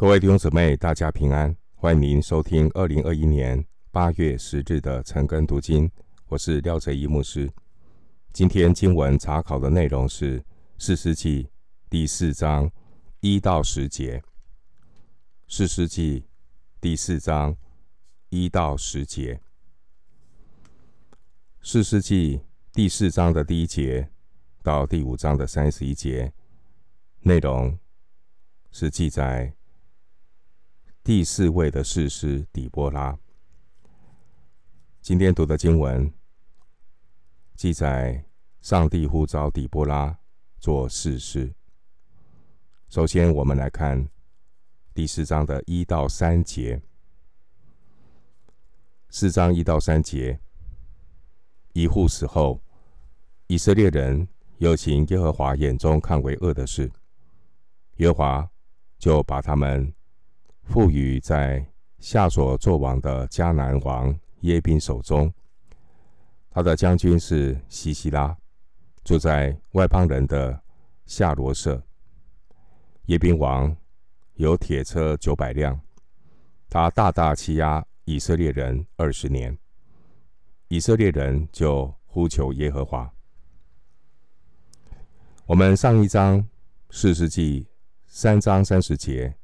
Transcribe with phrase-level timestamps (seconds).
[0.00, 1.54] 各位弟兄姊妹，大家平安！
[1.74, 5.90] 欢迎您收听二零二一年八月十日的晨更读经，
[6.28, 7.52] 我是廖哲一牧师。
[8.32, 10.40] 今天经文查考的内容是
[10.78, 11.44] 《四世纪》
[11.90, 12.70] 第四章
[13.20, 14.18] 一到十节，
[15.46, 16.20] 《四世纪》
[16.80, 17.54] 第四章
[18.30, 19.34] 一到十节，
[21.60, 22.38] 《四世纪》
[22.72, 24.08] 第四章的第一节
[24.62, 26.32] 到第五章的三十一节，
[27.20, 27.78] 内容
[28.70, 29.52] 是记载。
[31.10, 33.18] 第四位的士师底波拉，
[35.00, 36.08] 今天读的经文
[37.56, 38.24] 记载，
[38.60, 40.16] 上帝呼召底波拉
[40.60, 41.52] 做士师。
[42.88, 44.08] 首先，我们来看
[44.94, 46.80] 第四章的一到三节。
[49.08, 50.38] 四章一到三节，
[51.72, 52.62] 以户死后，
[53.48, 56.88] 以色列人又行耶和华眼中看为恶的事，
[57.96, 58.50] 耶和华
[58.96, 59.92] 就把他们。
[60.70, 61.66] 赋予在
[61.98, 65.34] 夏所作王的迦南王耶宾手中，
[66.48, 68.36] 他的将军是西西拉，
[69.02, 70.62] 住在外邦人的
[71.06, 71.82] 夏罗舍。
[73.06, 73.76] 耶宾王
[74.34, 75.80] 有铁车九百辆，
[76.68, 79.58] 他大大欺压以色列人二十年，
[80.68, 83.12] 以色列人就呼求耶和华。
[85.46, 86.48] 我们上一章
[86.90, 87.66] 四世纪
[88.06, 89.39] 三章三十节。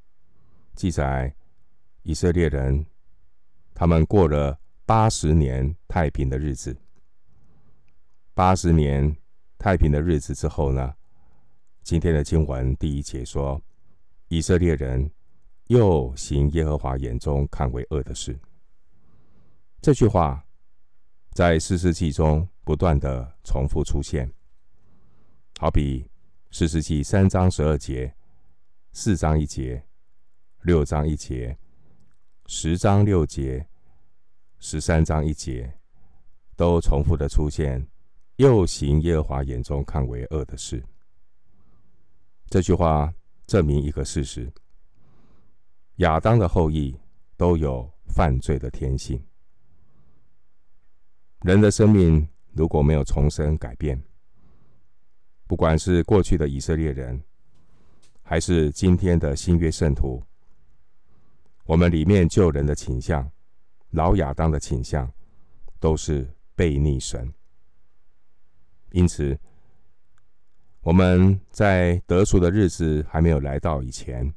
[0.77, 1.35] 记载
[2.03, 2.85] 以色列人，
[3.75, 6.77] 他们过了八十年太平的日子。
[8.35, 9.17] 八十年
[9.57, 10.95] 太平的日子之后呢，
[11.83, 13.61] 今天的经文第一节说，
[14.29, 15.11] 以色列人
[15.69, 18.39] 又行耶和华眼中看为恶的事。
[19.81, 20.45] 这句话
[21.33, 24.31] 在四世纪中不断的重复出现，
[25.59, 26.07] 好比
[26.51, 28.15] 四世纪三章十二节，
[28.93, 29.86] 四章一节。
[30.67, 31.57] 六章一节，
[32.47, 33.65] 十章六节，
[34.59, 35.73] 十三章一节，
[36.57, 37.87] 都重复的出现，
[38.35, 40.83] 又行耶和华眼中看为恶的事。
[42.49, 43.15] 这句话
[43.47, 44.53] 证明一个事实：
[45.99, 46.99] 亚当的后裔
[47.37, 49.25] 都有犯罪的天性。
[51.43, 54.03] 人的生命如果没有重生改变，
[55.47, 57.23] 不管是过去的以色列人，
[58.21, 60.21] 还是今天的新约圣徒。
[61.67, 63.29] 我们里面救人的倾向，
[63.91, 65.13] 老亚当的倾向，
[65.81, 66.25] 都是
[66.57, 67.33] 悖逆神。
[68.93, 69.37] 因此，
[70.81, 74.33] 我们在得赎的日子还没有来到以前，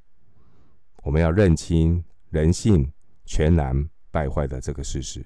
[1.04, 2.92] 我们要认清人性
[3.26, 5.24] 全然败坏的这个事实，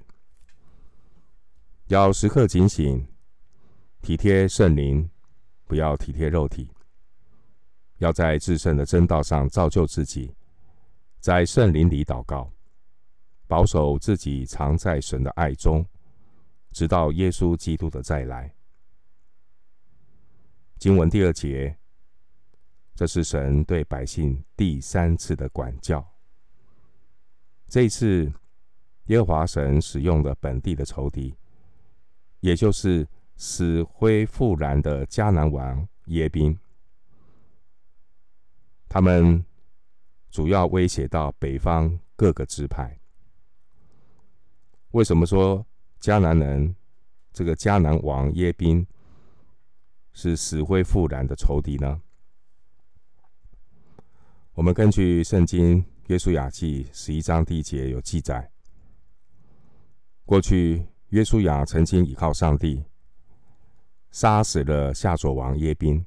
[1.88, 3.08] 要时刻警醒，
[4.02, 5.10] 体贴圣灵，
[5.66, 6.70] 不要体贴肉体，
[8.00, 10.36] 要在至圣的真道上造就自己。
[11.24, 12.52] 在圣灵里祷告，
[13.48, 15.86] 保守自己藏在神的爱中，
[16.74, 18.54] 直到耶稣基督的再来。
[20.78, 21.78] 经文第二节，
[22.94, 26.06] 这是神对百姓第三次的管教。
[27.70, 28.30] 这一次，
[29.06, 31.34] 耶和华神使用了本地的仇敌，
[32.42, 33.08] 也就是
[33.38, 36.60] 死灰复燃的迦南王耶宾，
[38.90, 39.42] 他们。
[40.34, 43.00] 主要威胁到北方各个支派。
[44.90, 45.64] 为什么说
[46.02, 46.76] 迦南人
[47.32, 48.88] 这个迦南王耶宾
[50.12, 52.02] 是死灰复燃的仇敌呢？
[54.56, 58.50] 我们根据圣经约书亚记十一章第一节有记载，
[60.26, 62.84] 过去约书亚曾经倚靠上帝，
[64.10, 66.04] 杀死了夏佐王耶宾。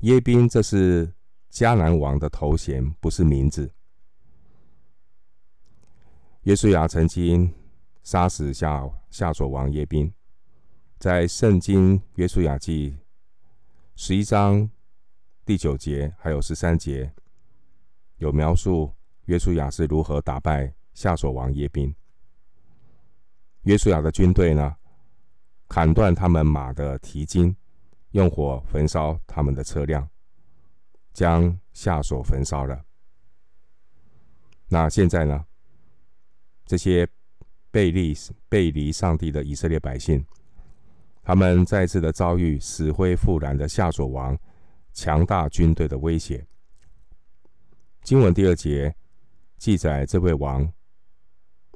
[0.00, 1.10] 耶宾这是。
[1.52, 3.70] 迦南王的头衔不是名字。
[6.44, 7.52] 约书亚曾经
[8.02, 10.10] 杀死夏夏所王耶宾，
[10.98, 12.96] 在圣经约书亚记
[13.94, 14.68] 十一章
[15.44, 17.12] 第九节还有十三节
[18.16, 18.90] 有描述
[19.26, 21.94] 约书亚是如何打败夏所王耶宾。
[23.64, 24.74] 约书亚的军队呢，
[25.68, 27.54] 砍断他们马的蹄筋，
[28.12, 30.08] 用火焚烧他们的车辆。
[31.12, 32.84] 将夏所焚烧了。
[34.68, 35.44] 那现在呢？
[36.64, 37.06] 这些
[37.70, 38.14] 背离
[38.48, 40.24] 背离上帝的以色列百姓，
[41.22, 44.38] 他们再次的遭遇死灰复燃的夏所王
[44.94, 46.46] 强大军队的威胁。
[48.02, 48.94] 经文第二节
[49.58, 50.72] 记载，这位王，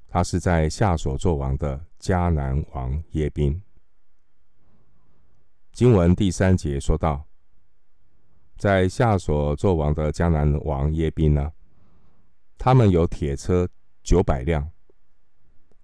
[0.09, 3.61] 他是在夏所作王的迦南王耶宾。
[5.73, 7.27] 经文第三节说道。
[8.57, 11.53] 在夏所作王的江南王耶宾呢，
[12.57, 13.69] 他们有铁车
[14.03, 14.71] 九百辆，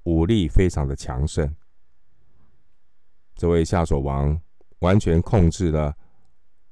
[0.05, 1.55] 武力非常的强盛。
[3.35, 4.41] 这位夏所王
[4.79, 5.95] 完全控制了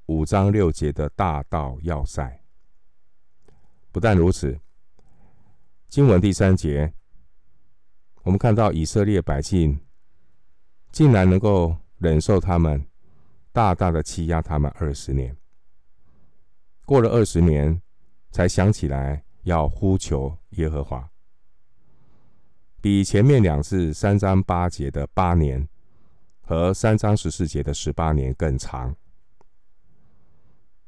[0.06, 2.40] 五章六节的大道要塞。
[3.92, 4.58] 不但如此，
[5.88, 6.94] 经文第三节，
[8.22, 9.78] 我们看到以色列百姓
[10.90, 12.86] 竟然能够忍受他们
[13.52, 15.36] 大大的欺压他们二十年。
[16.90, 17.80] 过了二十年，
[18.32, 21.08] 才想起来要呼求耶和华，
[22.80, 25.68] 比前面两次三章八节的八年
[26.40, 28.92] 和三章十四节的十八年更长。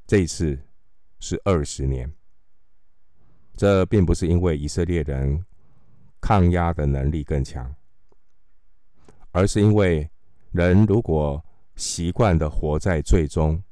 [0.05, 0.59] 这一次
[1.21, 2.13] 是二十年。
[3.55, 5.45] 这并不是因为以色列人
[6.21, 7.73] 抗压的能力更强，
[9.31, 10.11] 而是因为
[10.51, 11.41] 人如果
[11.77, 13.63] 习惯的活在罪中，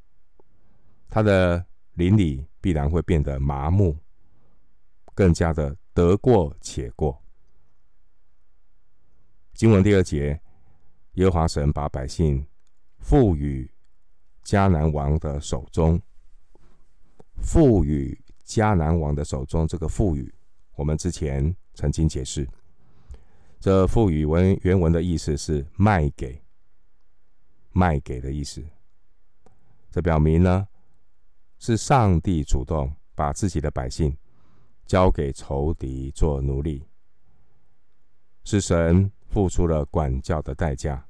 [1.08, 1.66] 他的。
[2.00, 3.94] 邻里必然会变得麻木，
[5.14, 7.22] 更加的得过且过。
[9.52, 10.40] 经文第二节，
[11.16, 12.46] 耶和华神把百姓
[13.00, 13.70] 赋予
[14.42, 16.00] 迦南王的手中，
[17.42, 19.68] 赋予迦南王的手中。
[19.68, 20.34] 这个赋予，
[20.76, 22.48] 我们之前曾经解释，
[23.60, 26.40] 这赋予文原文的意思是卖给，
[27.72, 28.64] 卖给的意思。
[29.90, 30.66] 这表明呢。
[31.60, 34.16] 是上帝主动把自己的百姓
[34.86, 36.82] 交给仇敌做奴隶，
[38.44, 41.06] 是神付出了管教的代价。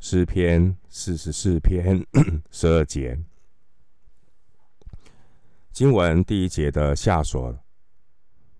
[0.00, 2.02] 诗篇四十四篇
[2.50, 3.22] 十二节，
[5.72, 7.54] 经文第一节的夏琐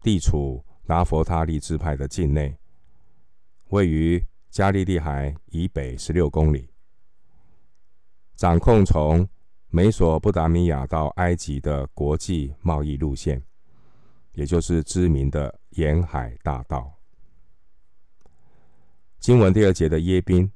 [0.02, 2.54] 地处拿弗他利支派的境内，
[3.70, 6.68] 位于加利利海以北十六公里，
[8.36, 9.26] 掌控从。
[9.70, 13.42] 美索不达米亚到埃及的国际贸易路线，
[14.32, 16.90] 也就是知名的沿海大道。
[19.18, 20.50] 经文第二节的耶宾，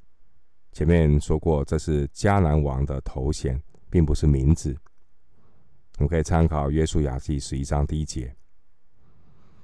[0.73, 4.75] 前面说过，这是迦南王的头衔，并不是名字。
[5.99, 8.35] 我们可以参考约书亚记十一章第一节。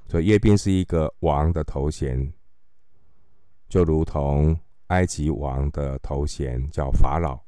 [0.08, 2.30] 所以耶宾是一个王的头衔，
[3.66, 4.54] 就如同
[4.88, 7.47] 埃及王的头衔叫法老。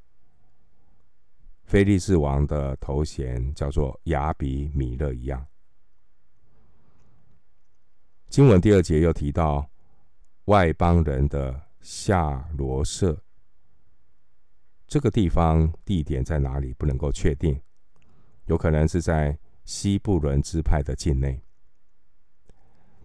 [1.71, 5.47] 非利士王的头衔叫做亚比米勒一样。
[8.29, 9.71] 经文第二节又提到
[10.47, 13.17] 外邦人的夏罗设，
[14.89, 17.63] 这个地方地点在哪里不能够确定，
[18.47, 21.41] 有可能是在西布伦支派的境内。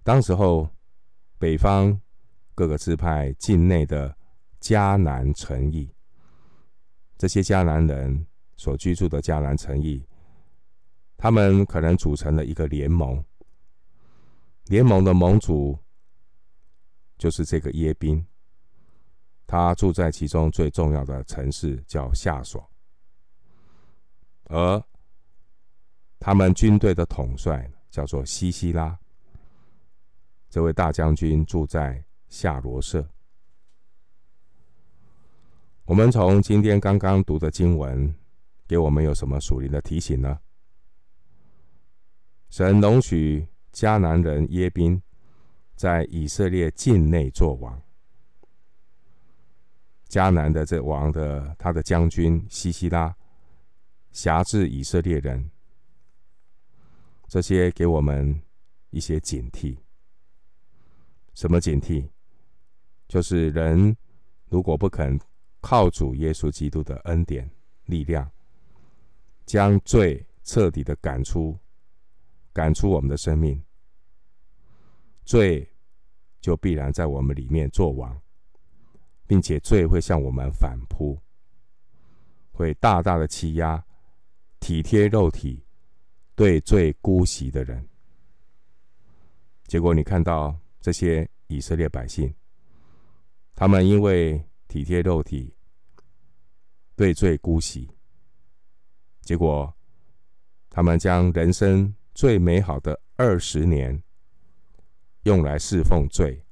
[0.02, 0.68] 当时候
[1.38, 2.02] 北方
[2.56, 4.18] 各个支派境内的
[4.60, 5.94] 迦南城邑，
[7.16, 8.26] 这些迦南人。
[8.66, 10.04] 所居住的迦南城邑，
[11.16, 13.24] 他们可能组成了一个联盟。
[14.66, 15.78] 联盟的盟主
[17.16, 18.26] 就是这个耶宾，
[19.46, 22.66] 他住在其中最重要的城市叫夏琐，
[24.46, 24.84] 而
[26.20, 28.98] 他们军队的统帅叫做西西拉。
[30.50, 33.08] 这位大将军住在夏罗设。
[35.84, 38.12] 我们从今天刚刚读的经文。
[38.68, 40.40] 给我们有什么属灵的提醒呢？
[42.50, 45.02] 神容许迦南人耶宾
[45.76, 47.82] 在以色列境内作王。
[50.08, 53.14] 迦南的这王的他的将军西西拉
[54.12, 55.52] 辖制以色列人，
[57.28, 58.42] 这些给我们
[58.92, 59.78] 一些警惕。
[61.34, 62.08] 什么警惕？
[63.08, 63.96] 就是人
[64.48, 65.20] 如果不肯
[65.60, 67.50] 靠主耶稣基督的恩典
[67.86, 68.32] 力量。
[69.46, 71.58] 将罪彻底的赶出，
[72.52, 73.64] 赶出我们的生命，
[75.24, 75.68] 罪
[76.42, 78.20] 就必然在我们里面作王，
[79.28, 81.20] 并且罪会向我们反扑，
[82.52, 83.84] 会大大的欺压
[84.60, 85.64] 体贴肉体、
[86.36, 87.88] 对罪姑息的人。
[89.68, 92.34] 结果你看到这些以色列百姓，
[93.56, 95.54] 他们因为体贴肉体、
[96.96, 97.95] 对罪姑息。
[99.26, 99.74] 结果，
[100.70, 104.04] 他们将人生最美好的二十年
[105.24, 106.46] 用来侍奉罪、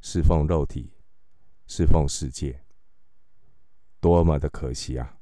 [0.00, 0.92] 侍奉肉体、
[1.68, 2.60] 侍奉世界，
[4.00, 5.18] 多么的可惜啊！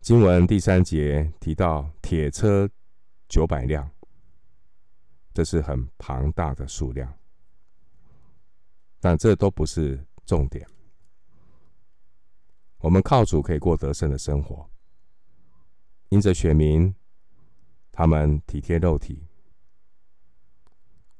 [0.00, 2.66] 经文第三节提到铁车
[3.28, 3.90] 九百辆，
[5.34, 7.12] 这是很庞大的数量，
[9.00, 10.66] 但这都不是重点。
[12.80, 14.70] 我们靠主可以过得胜的生活，
[16.10, 16.94] 因着选民，
[17.90, 19.26] 他们体贴肉体，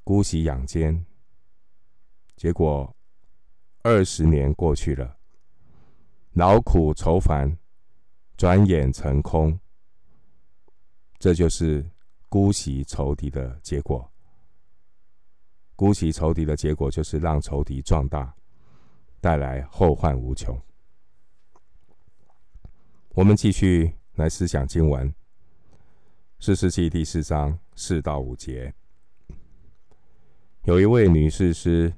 [0.04, 1.04] 姑息养奸，
[2.36, 2.96] 结果
[3.82, 5.18] 二十年过去了，
[6.32, 7.58] 劳苦愁烦，
[8.36, 9.58] 转眼成空。
[11.18, 11.90] 这就是
[12.28, 14.08] 姑息仇敌的结果。
[15.74, 18.32] 姑息仇敌的结果，就是让仇敌壮大，
[19.20, 20.56] 带来后患无穷。
[23.18, 25.12] 我们继续来思想经文，
[26.38, 28.72] 士师记第四章四到五节。
[30.62, 31.92] 有一位女士师，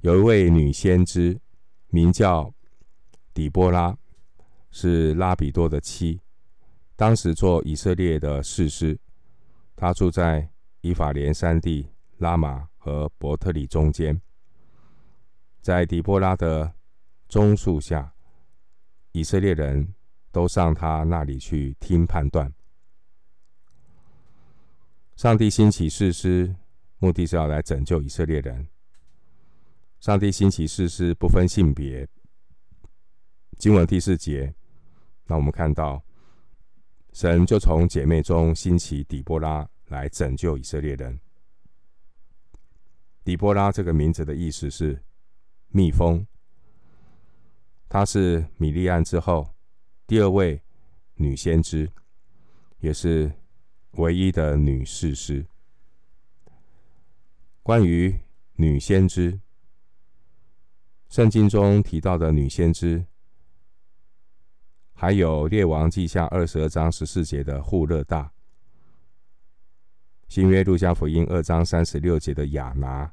[0.00, 1.40] 有一位女先知，
[1.86, 2.52] 名叫
[3.32, 3.96] 底波拉，
[4.70, 6.20] 是拉比多的妻。
[6.94, 9.00] 当时做以色列的士师，
[9.74, 10.50] 她住在
[10.82, 14.20] 以法莲山地拉玛和伯特里中间，
[15.62, 16.74] 在底波拉的
[17.30, 18.11] 棕树下。
[19.12, 19.94] 以色列人
[20.30, 22.52] 都上他那里去听判断。
[25.16, 26.54] 上帝兴起士师，
[26.98, 28.66] 目的是要来拯救以色列人。
[30.00, 32.08] 上帝兴起士师不分性别。
[33.58, 34.52] 经文第四节，
[35.26, 36.02] 那我们看到
[37.12, 41.20] 神就从姐妹中兴起底波拉来拯救以色列人。
[43.22, 45.00] 底波拉这个名字的意思是
[45.68, 46.26] 蜜蜂。
[47.92, 49.46] 她是米利暗之后
[50.06, 50.62] 第二位
[51.16, 51.92] 女先知，
[52.78, 53.30] 也是
[53.98, 55.44] 唯一的女士师。
[57.62, 58.18] 关于
[58.54, 59.38] 女先知，
[61.10, 63.04] 圣经中提到的女先知，
[64.94, 68.32] 还有列王记下二十二章十四节的户勒大，
[70.28, 73.12] 新约路加福音二章三十六节的亚拿，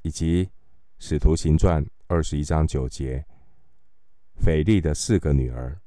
[0.00, 0.48] 以及
[0.98, 3.22] 使徒行传二十一章九节。
[4.40, 5.80] 腓利的四个女儿，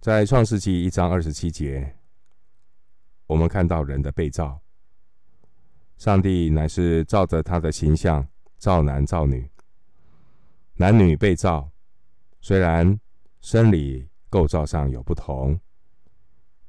[0.00, 1.96] 在创世纪一章二十七节，
[3.26, 4.60] 我们看到人的被造。
[5.98, 9.50] 上帝乃是照着他的形象造男造女，
[10.74, 11.70] 男女被造，
[12.40, 12.98] 虽然
[13.40, 15.60] 生理构造上有不同，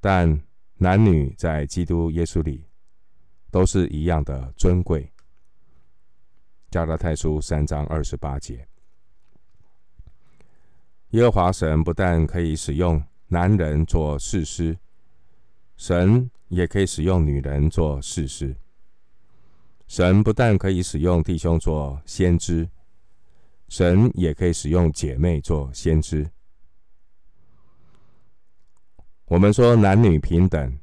[0.02, 0.44] 但
[0.76, 2.68] 男女在基督耶稣里
[3.50, 5.13] 都是一样的尊贵。
[6.74, 8.68] 加拉太书三章二十八节，
[11.12, 14.76] 耶和华神不但可以使用男人做士师，
[15.78, 18.56] 神也可以使用女人做士师。
[19.86, 22.68] 神不但可以使用弟兄做先知，
[23.70, 26.28] 神也可以使用姐妹做先知。
[29.26, 30.76] 我们说男女平等，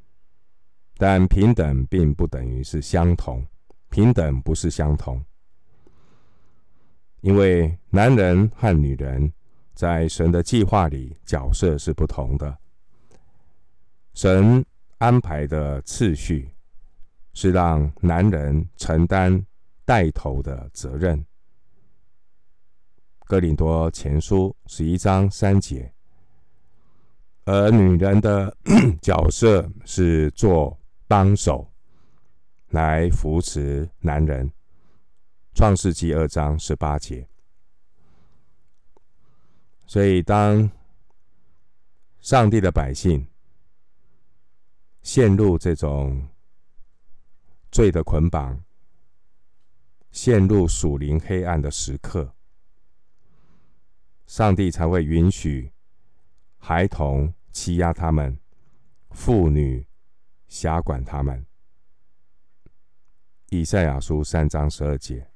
[0.97, 3.45] 但平等并不等于是相同，
[3.89, 5.21] 平等不是相同。
[7.21, 9.33] 因为男人和女人
[9.75, 12.59] 在神的计划里角色是不同的，
[14.15, 14.65] 神
[14.99, 16.51] 安排的次序
[17.33, 19.45] 是让男人承担
[19.85, 21.25] 带头的责任。
[23.27, 25.93] 哥林多前书十一章三节，
[27.45, 28.57] 而女人的
[29.01, 31.71] 角色是做帮手，
[32.71, 34.51] 来扶持男人。
[35.61, 37.29] 创世纪二章十八节，
[39.87, 40.71] 所以当
[42.19, 43.29] 上帝的百姓
[45.03, 46.27] 陷入这种
[47.71, 48.59] 罪的捆绑，
[50.11, 52.35] 陷入属灵黑暗的时刻，
[54.27, 55.71] 上帝才会允许
[56.57, 58.39] 孩童欺压他们，
[59.11, 59.87] 妇女
[60.49, 61.45] 辖管他们。
[63.51, 65.27] 以赛亚书三章十二节。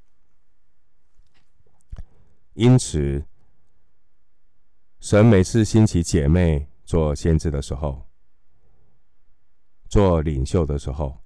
[2.55, 3.25] 因此，
[5.01, 8.07] 神每次兴起姐妹做先知的时候，
[9.89, 11.19] 做领袖的时候，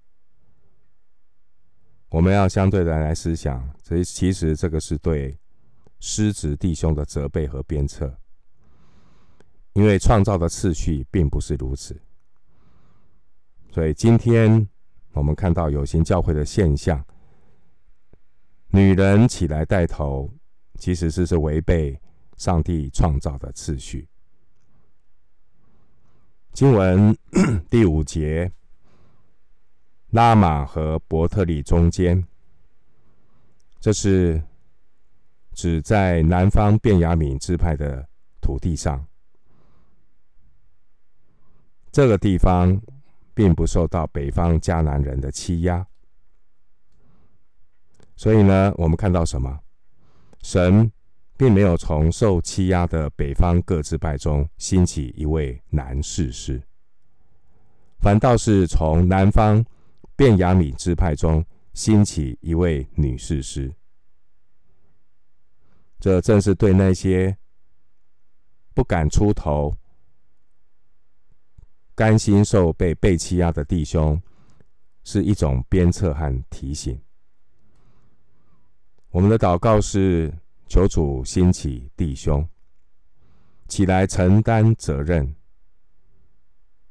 [2.09, 5.39] 我们要相对的来思想，所以其实这个是对
[6.01, 8.19] 失职弟兄的责备和鞭策，
[9.75, 12.01] 因为创造的次序并不是如此。
[13.71, 14.67] 所以今天
[15.13, 17.05] 我们看到有形教会的现象，
[18.69, 20.33] 女人起来带头。
[20.79, 22.01] 其实这是违背
[22.37, 24.09] 上帝创造的次序。
[26.53, 27.17] 经文
[27.69, 28.51] 第五节，
[30.11, 32.25] 拉玛和伯特利中间，
[33.81, 34.43] 这是
[35.53, 38.09] 指在南方便雅悯支派的
[38.41, 39.07] 土地上，
[41.91, 42.81] 这个地方
[43.35, 45.87] 并不受到北方迦南人的欺压，
[48.17, 49.61] 所以呢，我们看到什么？
[50.43, 50.91] 神
[51.37, 56.63] 并没有从受欺压的北方各支派中兴起一位男士师，
[58.01, 59.65] 反倒是从南方
[60.17, 63.73] 便雅悯支派中兴起一位女士师。
[66.01, 67.37] 这正是对那些
[68.73, 69.77] 不敢出头、
[71.95, 74.21] 甘心受被被欺压的弟兄，
[75.03, 77.01] 是一种鞭策和提醒。
[79.11, 80.33] 我们的祷告是。
[80.71, 82.47] 求主兴起弟兄
[83.69, 85.35] 起来承担责任，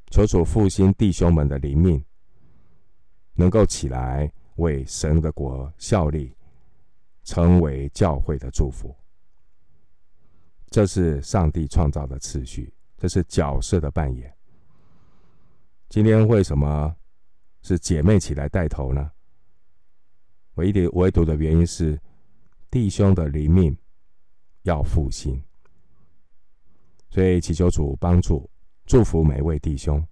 [0.10, 2.04] 求主复兴弟兄们的灵命，
[3.34, 6.36] 能够起来为神的国效力，
[7.24, 8.96] 成为教会的祝福。
[10.72, 14.36] 这是上帝创造的次序，这是角色的扮演。
[15.88, 16.96] 今天为什么
[17.62, 19.12] 是姐妹起来带头呢？
[20.56, 21.96] 唯一的唯独的原因是。
[22.80, 23.76] 弟兄的灵命
[24.62, 25.44] 要复兴，
[27.10, 28.48] 所以祈求主帮助、
[28.86, 30.08] 祝福每位弟兄，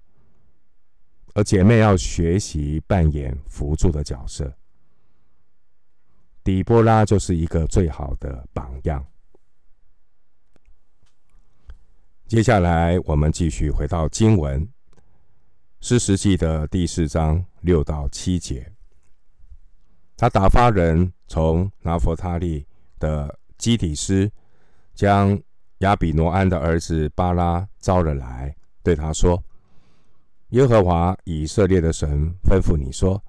[1.36, 4.52] 而姐妹要学习扮演辅助的角色。
[6.44, 9.06] 底波拉就是一个最好的榜样。
[12.26, 14.68] 接下来，我们继续回到经文，
[15.82, 18.75] 诗实记的第四章六到七节。
[20.18, 22.66] 他打发人从拿弗他利
[23.00, 24.32] 的基底斯，
[24.94, 25.38] 将
[25.80, 29.44] 亚比挪安的儿子巴拉招了来，对他说
[30.52, 33.22] ：“耶和华以色列的神吩咐你说，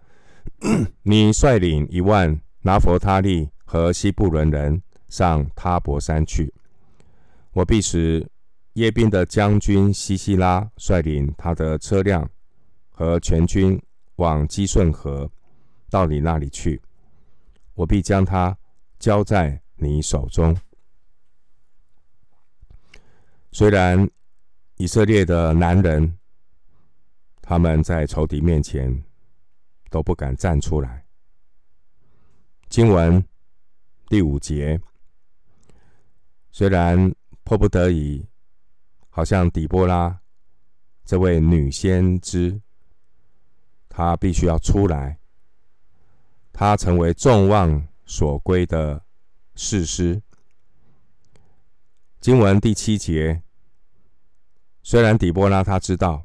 [1.02, 6.55] 你率领一万拿弗他利和西布伦人上他伯山去。
[7.52, 8.25] 我必使
[8.75, 12.31] 耶宾的将军西西拉率领他的车辆
[12.90, 13.81] 和全军
[14.16, 15.28] 往基顺河。”
[15.88, 16.81] 到你那里去，
[17.75, 18.57] 我必将他
[18.99, 20.57] 交在你手中。
[23.52, 24.09] 虽然
[24.76, 26.18] 以色列的男人，
[27.40, 29.05] 他们在仇敌面前
[29.90, 31.07] 都不敢站出来。
[32.68, 33.25] 经文
[34.09, 34.81] 第五节，
[36.51, 38.27] 虽然迫不得已，
[39.09, 40.20] 好像底波拉
[41.05, 42.61] 这位女先知，
[43.88, 45.18] 她必须要出来。
[46.59, 49.05] 他成为众望所归的
[49.55, 50.23] 士师。
[52.19, 53.42] 经文第七节，
[54.83, 56.25] 虽然底波拉他知道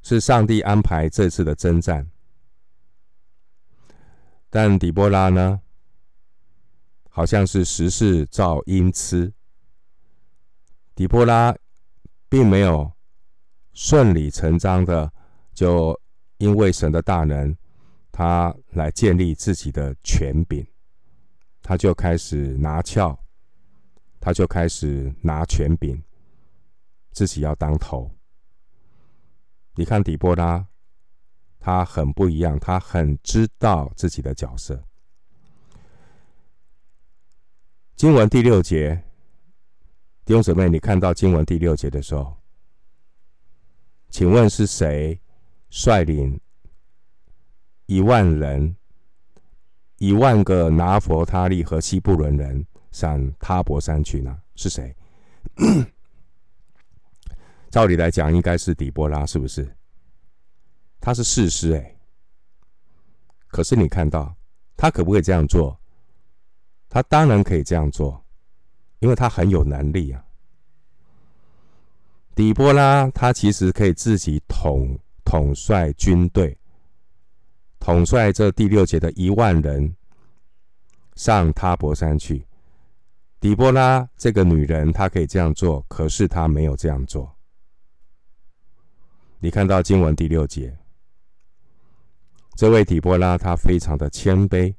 [0.00, 2.10] 是上帝安排这次的征战，
[4.48, 5.60] 但底波拉呢，
[7.10, 9.34] 好像是时势造英雌。
[10.94, 11.54] 底波拉
[12.30, 12.90] 并没有
[13.74, 15.12] 顺理成章的，
[15.52, 16.00] 就
[16.38, 17.54] 因为神的大能。
[18.12, 20.66] 他来建立自己的权柄，
[21.62, 23.18] 他就开始拿翘，
[24.18, 26.02] 他就开始拿权柄，
[27.12, 28.10] 自己要当头。
[29.76, 30.66] 你看底波拉，
[31.58, 34.82] 他很不一样，他很知道自己的角色。
[37.94, 39.04] 经文第六节，
[40.24, 42.36] 弟兄姊妹，你看到经文第六节的时候，
[44.10, 45.20] 请问是谁
[45.70, 46.40] 率领？
[47.90, 48.76] 一万人，
[49.98, 54.40] 一万个拿弗他利和西布伦人上他伯山去呢？
[54.54, 54.94] 是谁？
[57.68, 59.68] 照理来讲，应该是底波拉，是不是？
[61.00, 61.96] 他是士师哎。
[63.48, 64.32] 可是你看到
[64.76, 65.76] 他可不可以这样做？
[66.88, 68.24] 他当然可以这样做，
[69.00, 70.24] 因为他很有能力啊。
[72.36, 76.56] 底波拉他其实可以自己统统帅军队。
[77.80, 79.96] 统帅这第六节的一万人
[81.16, 82.46] 上他博山去。
[83.40, 87.34] 底波拉这个女人，她可以这样做，可是她没有这样做。
[89.38, 90.76] 你看到经文第六节，
[92.54, 94.74] 这位底波拉她非常的谦卑，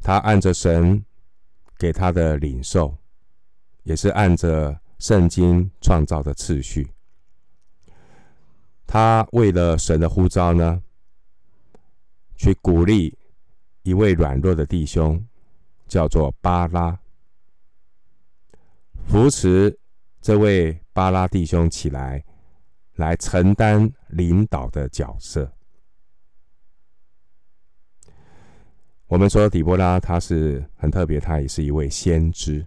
[0.00, 1.04] 她按着神
[1.76, 2.96] 给她的领受，
[3.82, 6.90] 也是按着圣经创造的次序，
[8.86, 10.82] 她为了神的呼召呢，
[12.44, 13.16] 去鼓励
[13.84, 15.26] 一位软弱的弟兄，
[15.86, 17.00] 叫做巴拉，
[19.06, 19.78] 扶持
[20.20, 22.22] 这位巴拉弟兄起来，
[22.96, 25.50] 来承担领导的角色。
[29.06, 32.66] 我们说底波拉他是很特别，他也是一位先知。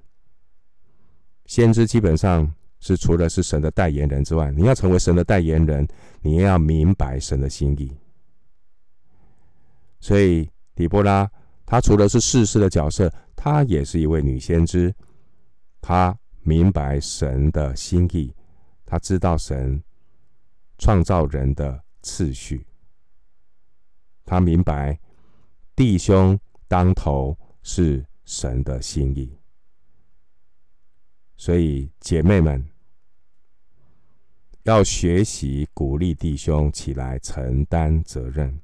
[1.46, 5.88] 先知基本上是除了是神的代言人之外，你要成为神的代言人，
[6.24, 7.96] 你也要明白神的心意。
[10.08, 11.30] 所以，底波拉
[11.66, 14.96] 她除了是士师的角色，她也是一位女先知。
[15.82, 18.34] 她明白神的心意，
[18.86, 19.84] 她知道神
[20.78, 22.66] 创造人的次序。
[24.24, 24.98] 她明白
[25.76, 26.40] 弟兄
[26.70, 29.38] 当头是神的心意，
[31.36, 32.66] 所以姐妹们
[34.64, 38.58] 要学习鼓励弟兄起来承担责任。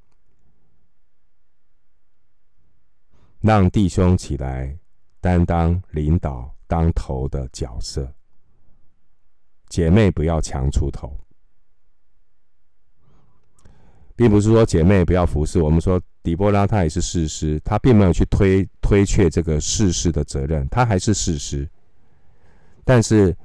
[3.43, 4.73] 让弟兄起来
[5.19, 8.09] 担当领导当头的角色，
[9.67, 11.13] 姐妹不要强出头，
[14.15, 15.61] 并不是说姐妹不要服侍。
[15.61, 21.69] 我们说底波拉她也是事师，她并没有去推推却这个事师的责任，她还是事师。
[22.85, 23.35] 但是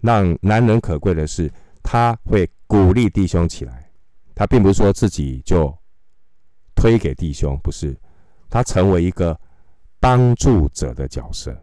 [0.00, 3.90] 让难能可贵的是，他会鼓励弟兄起来，
[4.34, 5.76] 他并不是说自己就
[6.74, 7.94] 推给弟兄，不是。
[8.52, 9.40] 他成为一个
[9.98, 11.56] 帮助者的角色，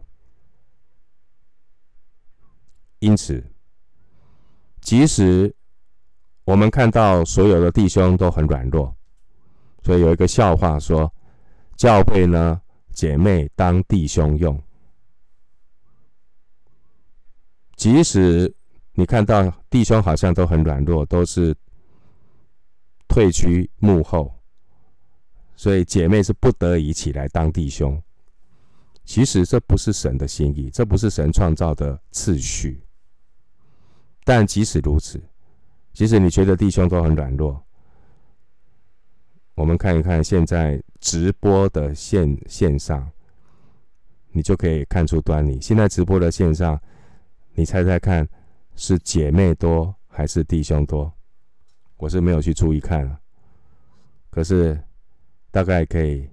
[2.98, 3.40] 因此，
[4.80, 5.54] 即使
[6.42, 8.92] 我们看到所有的弟兄都很软弱，
[9.84, 11.14] 所以有一个笑话说：
[11.76, 14.60] 教会呢，姐妹当弟兄用。
[17.76, 18.52] 即使
[18.94, 21.56] 你看到弟兄好像都很软弱，都是
[23.06, 24.39] 退居幕后。
[25.60, 28.02] 所以姐妹是不得已起来当弟兄，
[29.04, 32.82] 其实这不是神的心意，这不是神创造的次序。
[34.24, 35.20] 但即使如此，
[35.92, 37.62] 即使你觉得弟兄都很软弱，
[39.54, 43.10] 我们看一看现在直播的线线上，
[44.30, 45.60] 你就可以看出端倪。
[45.60, 46.80] 现在直播的线上，
[47.52, 48.26] 你猜猜看，
[48.76, 51.12] 是姐妹多还是弟兄多？
[51.98, 53.20] 我是没有去注意看啊，
[54.30, 54.82] 可是。
[55.50, 56.28] 大概可以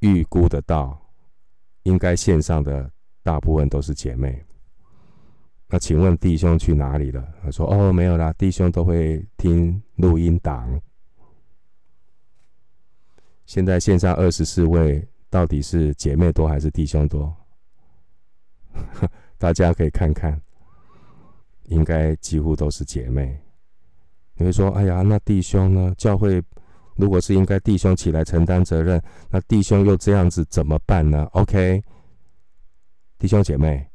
[0.00, 1.00] 预估得到，
[1.82, 2.90] 应该线上的
[3.22, 4.44] 大部分都是姐妹。
[5.68, 7.26] 那请问弟兄去哪里了？
[7.42, 10.80] 他说：“哦，没有啦，弟兄都会听录音档。”
[13.46, 17.34] 现在线上二十四位，到底是姐妹多还是弟兄多？
[19.38, 20.40] 大家可以看看，
[21.64, 23.40] 应该几乎都是姐妹。
[24.34, 25.92] 你会说：“哎呀，那弟兄呢？
[25.98, 26.40] 教会？”
[26.96, 31.82] 如果是应该弟兄起来承担责任，那弟兄又这样子怎么办呢？OK，
[33.18, 33.86] 弟兄姐妹，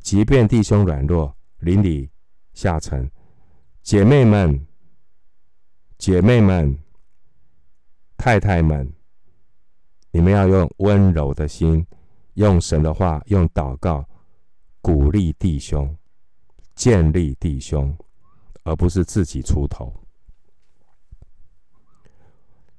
[0.00, 2.08] 即便弟兄软弱、邻里
[2.52, 3.10] 下沉，
[3.82, 4.66] 姐妹们、
[5.98, 6.78] 姐妹们、
[8.16, 8.90] 太太们，
[10.12, 11.84] 你们要用温柔的心，
[12.34, 14.08] 用神的话，用祷告
[14.80, 15.96] 鼓励弟兄，
[16.74, 17.92] 建立弟兄，
[18.62, 19.92] 而不是自己出头。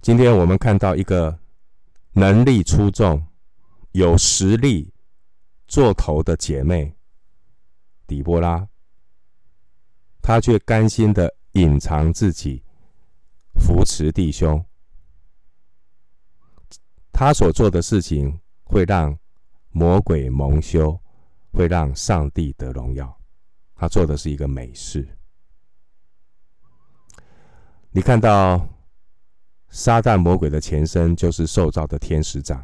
[0.01, 1.37] 今天我们看到一个
[2.13, 3.23] 能力出众、
[3.91, 4.91] 有实力
[5.67, 6.95] 做头的姐妹
[8.07, 8.67] 底波拉，
[10.19, 12.63] 她却甘心的隐藏自己，
[13.59, 14.65] 扶持弟兄。
[17.11, 19.15] 她所做的事情会让
[19.69, 20.99] 魔鬼蒙羞，
[21.51, 23.21] 会让上帝得荣耀。
[23.75, 25.07] 她做的是一个美事。
[27.91, 28.67] 你看到。
[29.71, 32.63] 撒旦魔鬼的前身就是受造的天使长。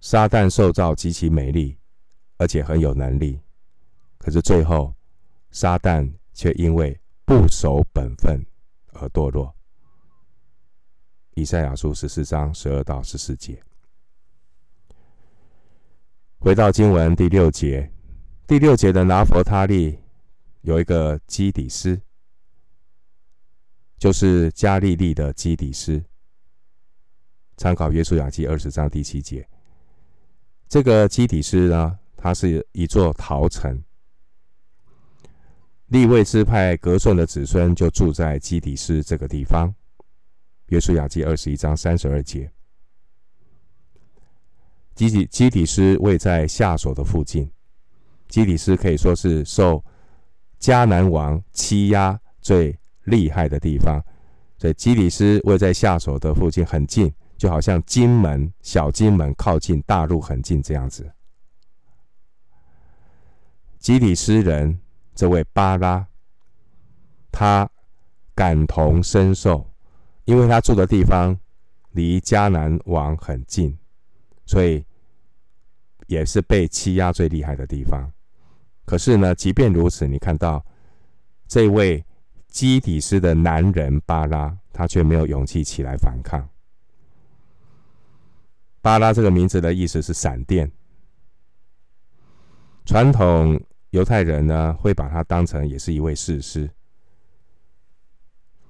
[0.00, 1.78] 撒旦受造极其美丽，
[2.36, 3.40] 而且很有能力，
[4.18, 4.94] 可是最后，
[5.50, 8.44] 撒旦却因为不守本分
[8.92, 9.54] 而堕落。
[11.34, 13.62] 以赛亚书十四章十二到十四节。
[16.38, 17.90] 回到经文第六节，
[18.46, 19.98] 第六节的拿弗他利
[20.60, 21.98] 有一个基底斯。
[24.00, 26.02] 就是加利利的基底斯，
[27.58, 29.46] 参考约书亚记二十章第七节。
[30.70, 33.84] 这个基底斯呢，它是一座陶城。
[35.88, 39.74] 利未支派革顺的子孙就住在基底斯这个地方。
[40.68, 42.50] 约书亚记二十一章三十二节。
[44.94, 47.50] 基底基底斯位在夏琐的附近。
[48.28, 49.84] 基底斯可以说是受
[50.58, 52.79] 迦南王欺压最
[53.10, 54.00] 厉害的地方，
[54.56, 61.10] 所以基里斯位在下手的附近很近，就好像金门、小金门靠近大陆很近这样子。
[63.78, 64.78] 基里斯人
[65.14, 66.06] 这位巴拉，
[67.32, 67.68] 他
[68.34, 69.68] 感同身受，
[70.24, 71.38] 因为他住的地方
[71.92, 73.76] 离迦南王很近，
[74.46, 74.84] 所以
[76.06, 78.10] 也是被欺压最厉害的地方。
[78.84, 80.64] 可是呢，即便如此，你看到
[81.48, 82.04] 这位。
[82.50, 86.46] 基底斯的男人巴拉，他却没有勇气起来反抗。
[88.82, 90.70] 巴拉这个名字的意思是闪电。
[92.84, 93.60] 传统
[93.90, 96.68] 犹太人呢，会把他当成也是一位士师。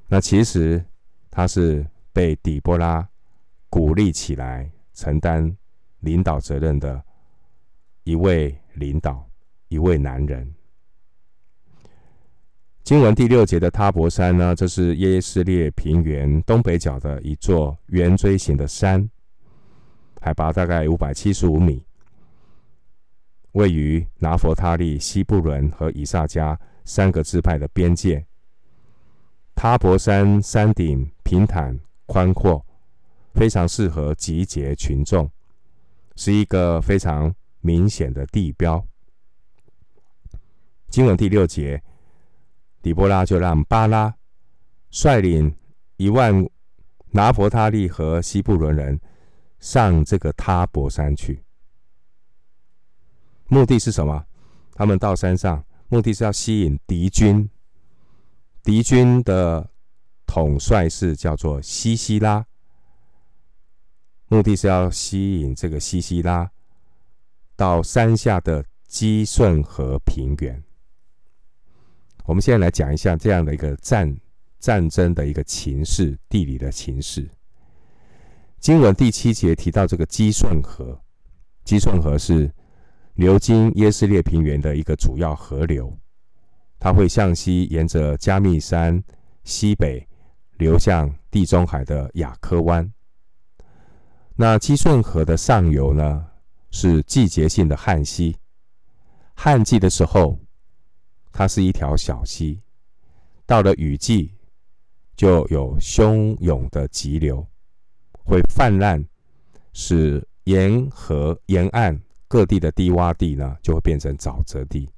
[0.07, 0.85] 那其实
[1.31, 3.09] 他是被底波拉
[3.69, 5.57] 鼓励起来承担
[6.01, 7.03] 领导责任的
[8.05, 9.27] 一位领导，
[9.69, 10.55] 一位男人。
[12.91, 19.09] 经文第六节的他泊山呢，这是耶斯列平原东北角的一座圆锥形的山，
[20.21, 21.87] 海拔大概五百七十五米，
[23.53, 28.27] 位于拿弗他利、西布伦和以萨迦三个支派的边界。
[29.55, 32.67] 他泊山山顶平坦宽阔，
[33.35, 35.31] 非常适合集结群众，
[36.17, 38.85] 是一个非常明显的地标。
[40.89, 41.81] 经文第六节。
[42.83, 44.15] 底波拉就让巴拉
[44.91, 45.55] 率领
[45.97, 46.49] 一万
[47.11, 49.01] 拿弗他利和西布伦人
[49.59, 51.45] 上这个他伯山去，
[53.49, 54.25] 目的是什么？
[54.75, 57.51] 他们到山上，目的是要吸引敌军。
[58.63, 59.71] 敌军的
[60.27, 62.47] 统帅是叫做西西拉，
[64.29, 66.51] 目的是要吸引这个西西拉
[67.57, 70.63] 到山下的基顺河平原。
[72.25, 74.17] 我们现在来讲一下这样的一个战
[74.59, 77.29] 战争的一个情势，地理的情势。
[78.59, 81.01] 经文第七节提到这个基顺河，
[81.65, 82.53] 基顺河是
[83.15, 85.99] 流经耶斯列平原的一个主要河流，
[86.79, 89.03] 它会向西沿着加密山
[89.45, 90.07] 西北
[90.59, 92.93] 流向地中海的雅科湾。
[94.37, 96.27] 那基顺河的上游呢，
[96.71, 98.37] 是季节性的旱溪，
[99.35, 100.39] 旱季的时候。
[101.33, 102.61] 它是一条小溪，
[103.47, 104.35] 到了雨季
[105.17, 107.47] 就有汹涌的急流，
[108.25, 109.05] 会泛滥，
[109.73, 114.89] 使沿河沿岸各地的低洼地呢，就会变成沼泽地。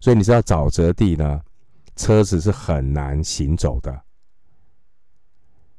[0.00, 1.42] 所以你知道沼泽地呢，
[1.96, 4.02] 车子是很难行走的。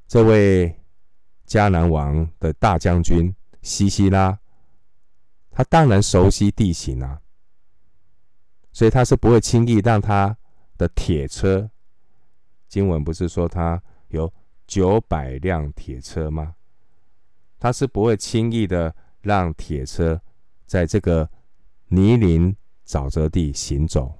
[0.08, 0.76] 这位
[1.48, 4.40] 迦南王的大将军西西拉，
[5.52, 7.22] 他当然熟悉地形啊。
[8.80, 10.38] 所以他是不会轻易让他
[10.78, 11.70] 的铁车，
[12.70, 14.34] 经文不是说他有
[14.68, 16.56] 九百辆铁车吗？
[17.60, 20.22] 他是不会轻易的让铁车
[20.66, 21.30] 在这个
[21.90, 22.56] 泥泞
[22.88, 24.18] 沼泽地行走，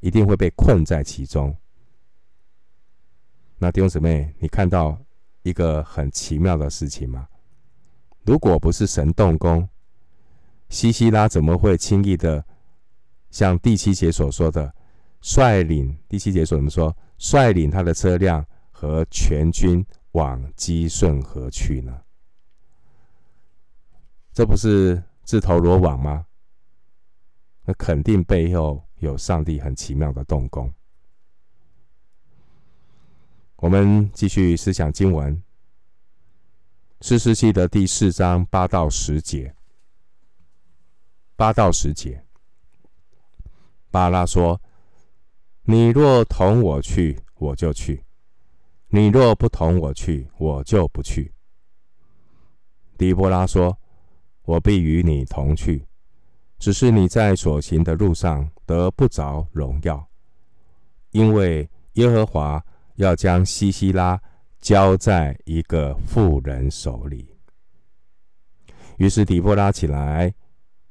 [0.00, 1.56] 一定会被困在其中。
[3.56, 5.02] 那弟兄姊妹，你看到
[5.42, 7.26] 一个很奇妙的事情吗？
[8.26, 9.66] 如果不是神动工，
[10.68, 12.44] 西西拉怎么会轻易的？
[13.32, 14.72] 像第七节所说的，
[15.22, 16.94] 率领第七节所怎么说？
[17.18, 22.02] 率领他的车辆和全军往基顺河去呢？
[24.34, 26.26] 这不是自投罗网吗？
[27.64, 30.70] 那肯定背后有上帝很奇妙的动工。
[33.56, 35.42] 我们继续思想经文，
[37.00, 39.54] 士师记的第四章八到十节，
[41.34, 42.22] 八到十节。
[43.92, 44.58] 巴拉说
[45.64, 48.02] ：“你若同我去，我就去；
[48.88, 51.30] 你若不同我去，我就不去。”
[52.96, 53.78] 底波拉说
[54.44, 55.86] ：“我必与你同去，
[56.58, 60.08] 只是你在所行的路上得不着荣耀，
[61.10, 64.18] 因为耶和华要将西西拉
[64.58, 67.28] 交在一个妇人手里。”
[68.96, 70.32] 于是底波拉起来，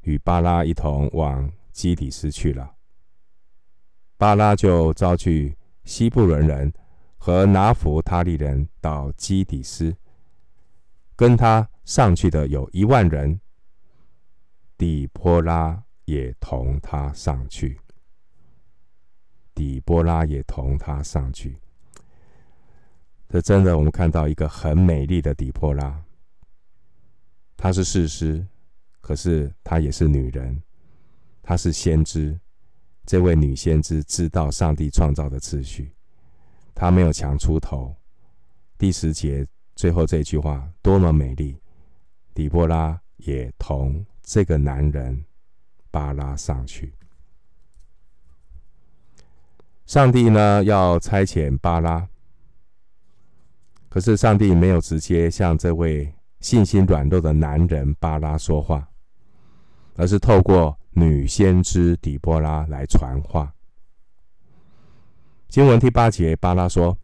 [0.01, 2.71] 与巴拉一同往基底斯去了。
[4.21, 6.71] 巴拉就招去西布伦人
[7.17, 9.97] 和拿弗他利人到基底斯，
[11.15, 13.41] 跟他上去的有一万人。
[14.77, 17.79] 底波拉也同他上去。
[19.55, 21.59] 底波拉也同他上去。
[23.27, 25.99] 这真的，我们看到一个很美丽的底波拉。
[27.57, 28.45] 她是士师，
[29.01, 30.61] 可是她也是女人，
[31.41, 32.39] 她是先知。
[33.11, 35.91] 这位女先知知道上帝创造的次序，
[36.73, 37.93] 她没有强出头。
[38.77, 39.45] 第十节
[39.75, 41.59] 最后这句话多么美丽！
[42.33, 45.25] 底波拉也同这个男人
[45.91, 46.93] 巴拉上去。
[49.85, 52.07] 上帝呢，要差遣巴拉，
[53.89, 58.87] 可是上帝没有直接向这位信心软弱的男人巴拉说话，
[59.97, 60.77] 而是透过。
[60.91, 63.53] 女先知底波拉来传话。
[65.47, 66.97] 经文第八节，巴拉说：“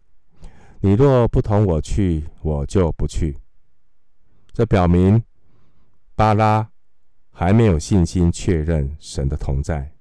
[0.80, 3.38] 你若不同我去，我就不去。”
[4.54, 5.22] 这表明
[6.16, 6.70] 巴拉
[7.32, 9.92] 还没有信心确认神的同在，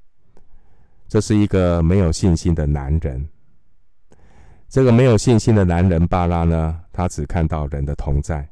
[1.08, 3.28] 这是一个没有信心的男人。
[4.68, 8.48] 这个没有信心的男人巴拉呢，他只看到人的同在，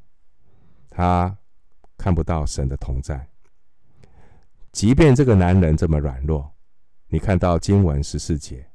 [0.91, 1.37] 他
[1.97, 3.29] 看不到神的同在。
[4.75, 6.53] 即便这个男人这么软弱，
[7.07, 8.69] 你看到经文十四节，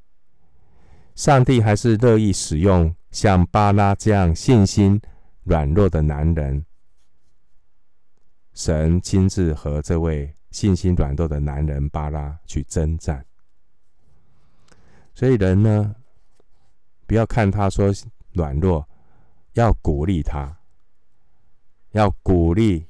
[1.14, 4.98] 上帝还是乐意使用像巴拉这样信心
[5.42, 6.64] 软弱的男人。
[8.54, 13.22] 神亲自和这位信心软弱的男人巴拉去征战，
[15.14, 15.94] 所以人呢，
[17.06, 17.92] 不要看他说
[18.32, 18.88] 软弱，
[19.52, 20.60] 要鼓励他，
[21.90, 22.86] 要鼓励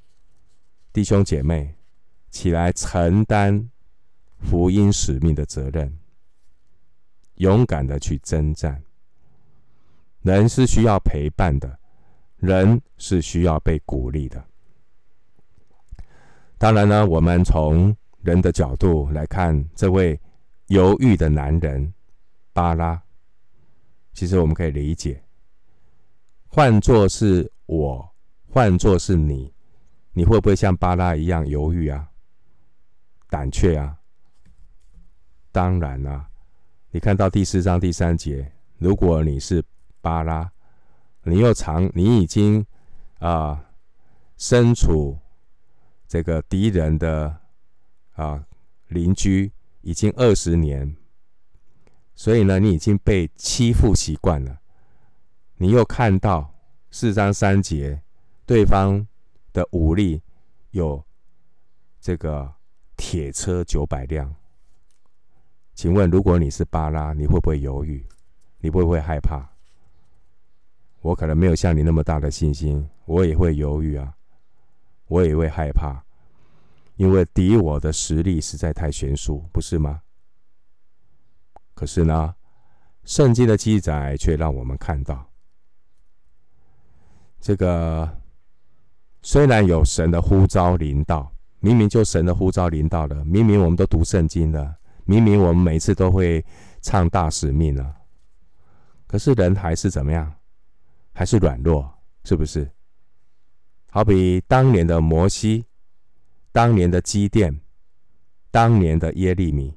[0.93, 1.75] 弟兄姐妹
[2.31, 3.71] 起来承担
[4.39, 5.99] 福音使命的责任，
[7.35, 8.83] 勇敢的去征战。
[10.23, 11.79] 人是需要陪伴的，
[12.37, 14.45] 人是需要被鼓励的。
[16.59, 20.21] 当然呢，我们从人的角度来看，这位
[20.67, 21.93] 犹豫的男人
[22.53, 23.03] 巴拉。
[24.13, 25.23] 其实我们可以理解，
[26.49, 28.15] 换作是我，
[28.51, 29.55] 换作是你，
[30.13, 32.10] 你会不会像巴拉一样犹豫啊、
[33.31, 33.97] 胆怯啊？
[35.53, 36.29] 当然啦、
[36.91, 39.65] 你看到第四章第三节，如果你是
[40.01, 40.53] 巴拉，
[41.23, 42.65] 你又常，你已经
[43.19, 43.65] 啊、
[44.37, 45.19] 身处
[46.07, 47.41] 这个敌人的
[48.13, 48.47] 啊、
[48.89, 50.97] 邻居，已经二十年。
[52.15, 54.61] 所以呢，你已经被欺负习惯了。
[55.57, 56.55] 你又看到
[56.91, 58.03] 四章三节，
[58.47, 59.07] 对方
[59.53, 60.23] 的武力
[60.71, 61.05] 有
[62.01, 62.55] 这个
[63.01, 64.37] 铁车九百辆。
[65.75, 68.07] 请问，如果你是巴拉，你会不会犹豫？
[68.59, 69.43] 你会不会害怕？
[71.01, 74.15] 我可能没有像你那么大的信心，我也会犹豫啊，
[75.07, 76.05] 我也会害怕，
[76.97, 80.03] 因为敌我的实力实在太悬殊，不是吗？
[81.73, 82.35] 可是呢，
[83.05, 85.27] 圣经的记载却让我们看到，
[87.41, 88.21] 这个
[89.23, 96.45] 虽然有神的呼召临到，明明就神的呼召临到了，明明我们都读圣经了，明明我们每次都会
[96.81, 97.95] 唱大使命了，
[99.07, 100.35] 可是人还是怎么样？
[101.13, 101.93] 还是软弱，
[102.25, 102.71] 是不是？
[103.91, 105.67] 好比当年的摩西，
[106.53, 107.61] 当年的基甸，
[108.51, 109.75] 当年的耶利米。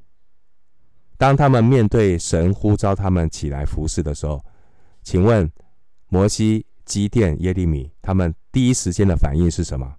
[1.17, 4.43] 当他们面对神呼召他们起来服侍的时候，
[5.01, 5.51] 请问
[6.07, 9.95] 摩西、基甸、耶利米，他们第一时间的反应是什么？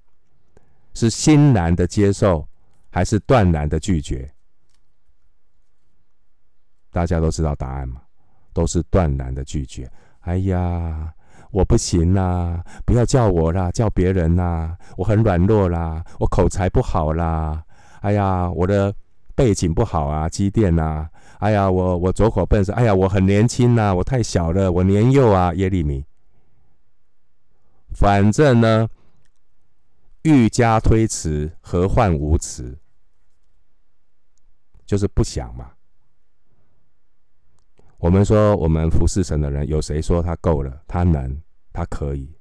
[0.95, 2.49] 是欣然的接受，
[2.91, 4.33] 还是断然的拒绝？
[6.91, 8.01] 大家都知道答案吗？
[8.53, 9.91] 都是断然的拒绝。
[10.21, 11.13] 哎呀，
[11.51, 17.63] 我不行啦，不要叫我啦，叫别人啦，我很软弱啦，我口才不好啦。
[18.01, 18.95] 哎呀，我的。
[19.37, 21.09] 背景不好啊，基甸呐！
[21.41, 26.05] 哎呀，我我左口笨舌，哎呀，我很年轻呐、我太小了，我年幼啊，耶利米。
[27.93, 28.89] 反正呢，
[30.25, 32.79] 愈加推辞，何患无辞？
[34.87, 35.73] 就是不想嘛。
[37.99, 40.83] 我们说，我们服侍神的人，有谁说他够了？
[40.89, 41.39] 他能，
[41.75, 42.35] 他可以。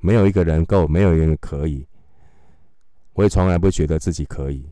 [0.00, 1.86] 没有一个人够，没有一个人可以。
[3.14, 4.70] 我也从来不觉得自己可以。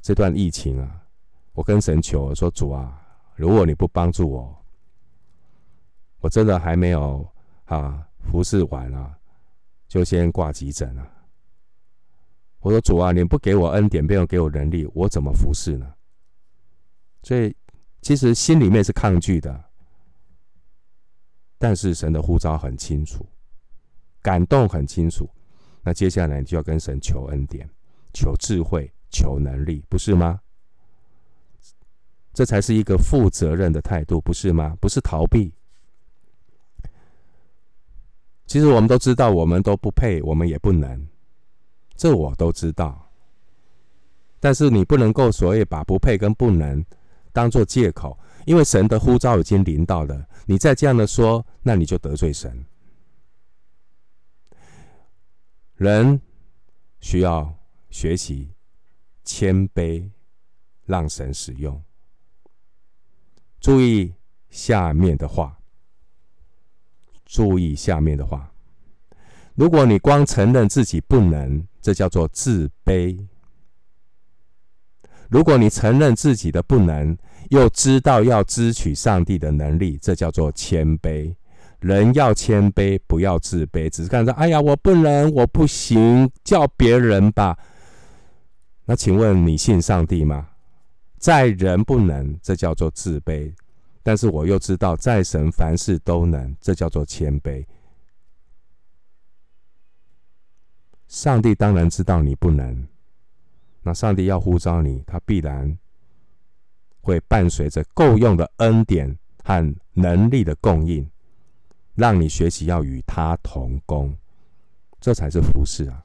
[0.00, 1.02] 这段疫情啊，
[1.54, 3.00] 我跟神求说：“主啊，
[3.34, 4.64] 如果你不帮助我，
[6.20, 7.28] 我真的还没有
[7.64, 9.18] 啊服侍完啊，
[9.88, 11.10] 就先挂急诊了。”
[12.64, 15.92] 我说：“主啊，你不给我恩典，没有给我能力，我怎么服侍呢？”
[17.22, 17.54] 所以
[18.00, 19.64] 其实心里面是抗拒的，
[21.58, 23.26] 但是神的呼召很清楚，
[24.22, 25.28] 感动很清楚。
[25.82, 27.68] 那接下来你就要跟神求恩典，
[28.12, 28.90] 求智慧。
[29.10, 30.40] 求能力，不是吗？
[32.32, 34.76] 这才是一个负责任的态度，不是吗？
[34.80, 35.54] 不是逃避。
[38.44, 41.06] 其实我们都知道，我们都不配，我们也不能，
[41.96, 43.10] 这我都知道。
[44.40, 46.84] 但是你不能够所谓把不配跟不能
[47.32, 52.64] 当做借口，因为神的呼召已经临到了，你再这样的说，那你就得罪神。
[55.76, 56.20] 人
[57.00, 57.54] 需要
[57.90, 58.50] 学习。
[59.26, 60.06] 谦卑，
[60.84, 61.82] 让神使用。
[63.58, 64.12] 注意
[64.50, 65.58] 下面的话，
[67.24, 68.52] 注意下面的话。
[69.54, 73.14] 如果你光承认自己不能，这叫做自卑；
[75.28, 77.14] 如果你承认自己的不能，
[77.50, 81.34] 又知道要支取上帝的能力，这叫做谦卑。
[81.80, 87.54] 人要谦卑，不要自卑，只是看着，哎呀，我不能，我不行，叫别人吧。
[88.86, 90.48] 那请问你信上帝吗？
[91.18, 93.52] 在人不能，这叫做自卑；
[94.02, 97.62] 但是我又知道，在神凡事都能，这叫做谦卑。
[101.14, 102.88] 上帝当然知道你不能，
[103.82, 105.78] 那上帝要呼召你，他必然
[107.00, 111.08] 会伴随着够用的恩典和能力的供应，
[111.94, 114.12] 让你学习要与他同工，
[115.00, 116.04] 这才是服侍啊。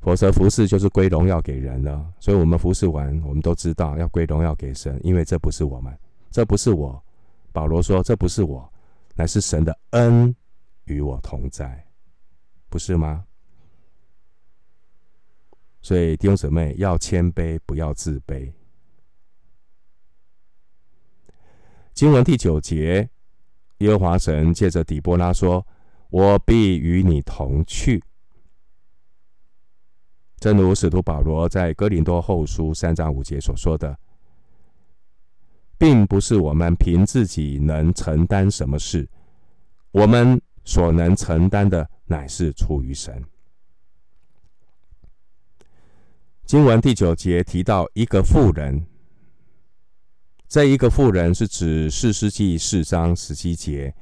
[0.00, 2.04] 否则，服侍就是归荣耀给人了。
[2.18, 5.96] 所以，我们服侍完，我们都知道要归荣耀给神，因为这不是我们，
[6.32, 7.00] 这不是我。
[7.52, 8.68] 保罗说：“这不是我，
[9.14, 10.34] 乃是神的恩
[10.86, 11.86] 与我同在，
[12.68, 13.24] 不是吗？”
[15.88, 18.52] 所以，弟兄姊妹要谦卑，不要自卑。
[21.94, 23.08] 经文第九节，
[23.78, 25.66] 耶和华神借着底波拉说
[26.12, 28.04] ：“我必与你同去。”
[30.38, 33.98] 正如使徒保罗在哥林多后书三章五节所说的，
[35.78, 39.08] 并不是我们凭自己能承担什么事，
[39.92, 43.24] 我们所能承担的乃是出于神。
[46.48, 48.86] 经文第九节提到一个妇人，
[50.48, 53.94] 这一个妇人是指四世纪四章十七节，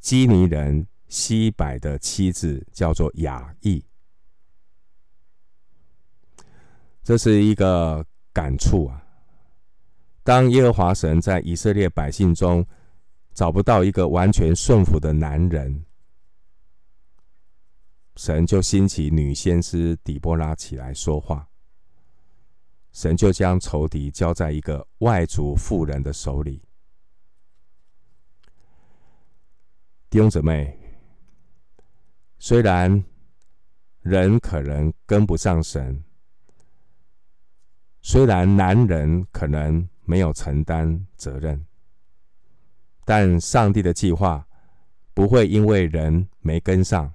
[0.00, 3.84] 基尼人西百的妻子，叫做雅意。
[7.04, 9.00] 这是一个感触啊！
[10.24, 12.66] 当耶和华神在以色列百姓中
[13.34, 15.84] 找不到一个完全顺服的男人，
[18.16, 21.47] 神就兴起女先知底波拉起来说话。
[22.98, 26.60] 神就将仇敌交在一个外族妇人的手里。
[30.10, 30.76] 弟兄姊妹，
[32.40, 33.04] 虽然
[34.00, 36.02] 人可能跟不上神。
[38.02, 41.64] 虽然男人可能没有承担责任，
[43.04, 44.44] 但上帝的计划
[45.14, 47.14] 不会因为人没跟上，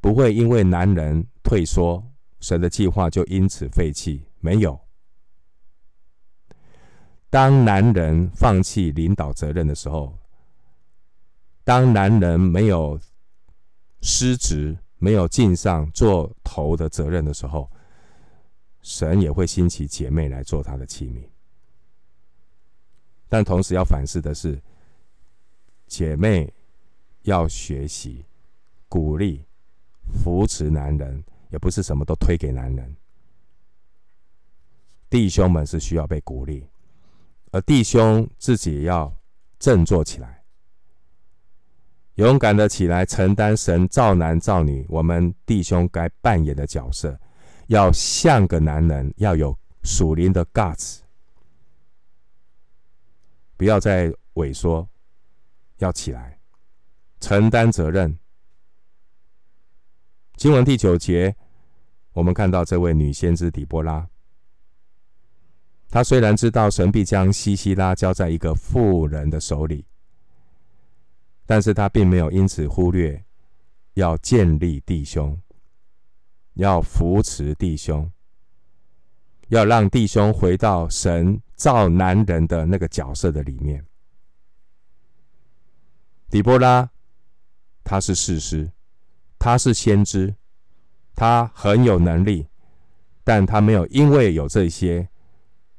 [0.00, 2.02] 不会因为男人退缩，
[2.40, 4.24] 神的计划就因此废弃。
[4.40, 4.85] 没有。
[7.28, 10.16] 当男人放弃领导责任的时候，
[11.64, 12.98] 当男人没有
[14.00, 17.70] 失职、没有尽上做头的责任的时候，
[18.80, 21.28] 神也会兴起姐妹来做他的器皿，
[23.28, 24.62] 但同时要反思的是，
[25.88, 26.52] 姐妹
[27.22, 28.24] 要学习
[28.88, 29.44] 鼓励、
[30.22, 32.96] 扶持男人，也不是什么都推给男人。
[35.10, 36.64] 弟兄们是需要被鼓励，
[37.52, 39.16] 而弟兄自己要
[39.58, 40.42] 振作起来，
[42.16, 47.18] 勇敢的起来承担神造男造女，我们弟兄该扮演的角色。
[47.68, 51.00] 要像个男人，要有属灵的 guts，
[53.56, 54.88] 不要再萎缩，
[55.78, 56.38] 要起来
[57.20, 58.16] 承担责任。
[60.36, 61.34] 经文第九节，
[62.12, 64.06] 我们看到这位女先知底波拉，
[65.90, 69.84] 他虽然知道神必将西西拉交在一个妇人的手里，
[71.46, 73.24] 但是他并没有因此忽略
[73.94, 75.38] 要建立弟兄。
[76.54, 78.10] 要扶持弟兄，
[79.48, 83.84] 要让弟兄回到神造男人的那个角色的里面。
[86.30, 86.88] 底波拉，
[87.84, 88.72] 他是士师，
[89.38, 90.34] 他是先知，
[91.14, 92.48] 他很有能力，
[93.22, 95.06] 但他没有因为有这些，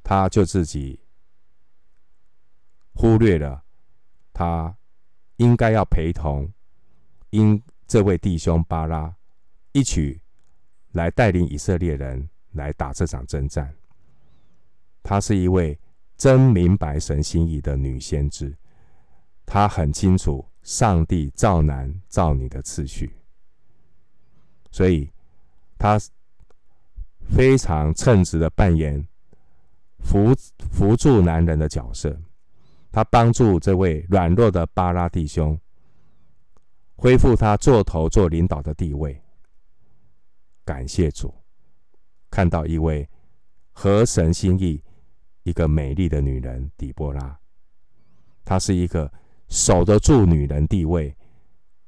[0.07, 1.01] 他就自己
[2.93, 3.61] 忽略了
[4.31, 4.77] 他
[5.35, 6.49] 应该要陪同
[7.31, 9.13] 因这位弟兄巴拉
[9.73, 10.21] 一起。
[10.93, 13.71] 来带领以色列人来打这场征战。
[15.03, 15.77] 她是一位
[16.17, 18.57] 真明白神心意的女先知，
[19.45, 23.13] 她很清楚上帝造男造女的次序，
[24.71, 25.11] 所以
[25.77, 25.99] 她
[27.29, 29.07] 非常称职的扮演
[30.07, 30.33] 扶
[30.71, 32.17] 扶助男人的角色。
[32.89, 35.59] 他帮助这位软弱的巴拉弟兄
[36.95, 39.21] 恢复他做头做领导的地位。
[40.63, 41.33] 感谢主，
[42.31, 43.07] 看到一位
[43.73, 44.81] 合神心意、
[45.43, 47.37] 一个美丽的女人底波拉，
[48.43, 49.11] 她是一个
[49.49, 51.15] 守得住女人地位、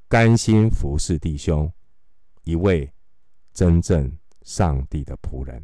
[0.07, 1.71] 甘心服侍弟兄、
[2.43, 2.91] 一位
[3.53, 5.63] 真正上帝的仆人。